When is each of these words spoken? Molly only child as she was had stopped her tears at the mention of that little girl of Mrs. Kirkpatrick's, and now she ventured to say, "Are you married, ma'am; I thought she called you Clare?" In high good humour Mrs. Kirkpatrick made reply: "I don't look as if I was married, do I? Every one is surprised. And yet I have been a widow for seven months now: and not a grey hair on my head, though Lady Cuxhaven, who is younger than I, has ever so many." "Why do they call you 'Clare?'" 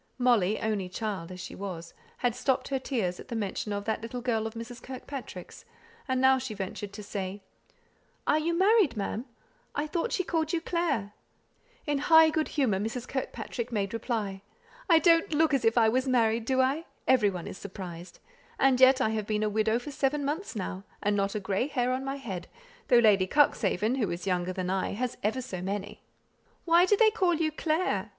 Molly 0.17 0.59
only 0.59 0.89
child 0.89 1.31
as 1.31 1.39
she 1.39 1.53
was 1.53 1.93
had 2.17 2.33
stopped 2.33 2.69
her 2.69 2.79
tears 2.79 3.19
at 3.19 3.27
the 3.27 3.35
mention 3.35 3.71
of 3.71 3.85
that 3.85 4.01
little 4.01 4.19
girl 4.19 4.47
of 4.47 4.55
Mrs. 4.55 4.81
Kirkpatrick's, 4.81 5.63
and 6.07 6.19
now 6.19 6.39
she 6.39 6.55
ventured 6.55 6.91
to 6.93 7.03
say, 7.03 7.43
"Are 8.25 8.39
you 8.39 8.57
married, 8.57 8.97
ma'am; 8.97 9.25
I 9.75 9.85
thought 9.85 10.11
she 10.11 10.23
called 10.23 10.53
you 10.53 10.59
Clare?" 10.59 11.13
In 11.85 11.99
high 11.99 12.31
good 12.31 12.47
humour 12.47 12.79
Mrs. 12.79 13.07
Kirkpatrick 13.07 13.71
made 13.71 13.93
reply: 13.93 14.41
"I 14.89 14.97
don't 14.97 15.35
look 15.35 15.53
as 15.53 15.63
if 15.63 15.77
I 15.77 15.87
was 15.87 16.07
married, 16.07 16.45
do 16.45 16.61
I? 16.61 16.85
Every 17.07 17.29
one 17.29 17.45
is 17.45 17.59
surprised. 17.59 18.17
And 18.57 18.79
yet 18.81 19.01
I 19.01 19.09
have 19.09 19.27
been 19.27 19.43
a 19.43 19.49
widow 19.49 19.77
for 19.77 19.91
seven 19.91 20.25
months 20.25 20.55
now: 20.55 20.83
and 21.03 21.15
not 21.15 21.35
a 21.35 21.39
grey 21.39 21.67
hair 21.67 21.91
on 21.91 22.03
my 22.03 22.15
head, 22.15 22.47
though 22.87 22.97
Lady 22.97 23.27
Cuxhaven, 23.27 23.97
who 23.99 24.09
is 24.09 24.25
younger 24.25 24.51
than 24.51 24.71
I, 24.71 24.93
has 24.93 25.17
ever 25.21 25.43
so 25.43 25.61
many." 25.61 26.01
"Why 26.65 26.87
do 26.87 26.97
they 26.97 27.11
call 27.11 27.35
you 27.35 27.51
'Clare?'" 27.51 28.09